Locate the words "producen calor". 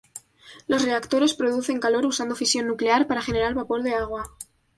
1.35-2.07